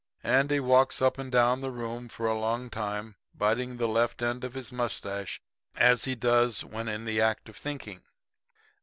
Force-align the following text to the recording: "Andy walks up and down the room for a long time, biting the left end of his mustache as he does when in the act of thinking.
"Andy 0.23 0.59
walks 0.59 0.99
up 0.99 1.19
and 1.19 1.31
down 1.31 1.61
the 1.61 1.69
room 1.69 2.07
for 2.09 2.25
a 2.25 2.35
long 2.35 2.71
time, 2.71 3.17
biting 3.35 3.77
the 3.77 3.85
left 3.87 4.23
end 4.23 4.43
of 4.43 4.55
his 4.55 4.71
mustache 4.71 5.39
as 5.75 6.05
he 6.05 6.15
does 6.15 6.65
when 6.65 6.87
in 6.87 7.05
the 7.05 7.21
act 7.21 7.47
of 7.47 7.55
thinking. 7.55 8.01